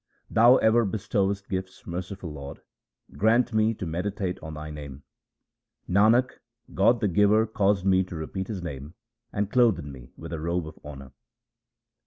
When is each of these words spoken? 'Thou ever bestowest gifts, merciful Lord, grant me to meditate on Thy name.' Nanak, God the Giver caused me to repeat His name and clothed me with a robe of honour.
'Thou 0.31 0.55
ever 0.57 0.83
bestowest 0.83 1.47
gifts, 1.47 1.85
merciful 1.85 2.33
Lord, 2.33 2.63
grant 3.17 3.53
me 3.53 3.75
to 3.75 3.85
meditate 3.85 4.39
on 4.41 4.55
Thy 4.55 4.71
name.' 4.71 5.03
Nanak, 5.87 6.39
God 6.73 7.01
the 7.01 7.07
Giver 7.07 7.45
caused 7.45 7.85
me 7.85 8.03
to 8.05 8.15
repeat 8.15 8.47
His 8.47 8.63
name 8.63 8.95
and 9.31 9.51
clothed 9.51 9.85
me 9.85 10.09
with 10.17 10.33
a 10.33 10.39
robe 10.41 10.65
of 10.65 10.79
honour. 10.83 11.11